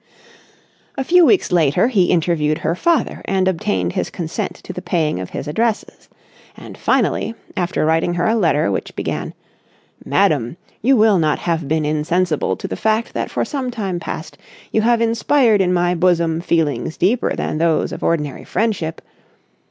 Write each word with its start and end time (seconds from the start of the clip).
A 0.97 1.03
few 1.03 1.23
weeks 1.27 1.51
later, 1.51 1.87
he 1.87 2.05
interviewed 2.05 2.57
her 2.65 2.73
father 2.73 3.21
and 3.25 3.47
obtained 3.47 3.93
his 3.93 4.09
consent 4.09 4.55
to 4.63 4.73
the 4.73 4.81
paying 4.81 5.19
of 5.19 5.29
his 5.29 5.47
addresses. 5.47 6.09
And 6.57 6.75
finally, 6.75 7.35
after 7.55 7.85
writing 7.85 8.15
her 8.15 8.25
a 8.25 8.33
letter 8.33 8.71
which 8.71 8.95
began 8.95 9.35
"Madam, 10.03 10.57
you 10.81 10.97
will 10.97 11.19
not 11.19 11.37
have 11.37 11.67
been 11.67 11.85
insensible 11.85 12.55
to 12.57 12.67
the 12.67 12.75
fact 12.75 13.13
that 13.13 13.29
for 13.29 13.45
some 13.45 13.69
time 13.69 13.99
past 13.99 14.39
you 14.71 14.81
have 14.81 15.01
inspired 15.01 15.61
in 15.61 15.71
my 15.71 15.93
bosom 15.93 16.41
feelings 16.41 16.97
deeper 16.97 17.35
than 17.35 17.59
those 17.59 17.91
of 17.91 18.01
ordinary 18.03 18.43
friendship...." 18.43 19.03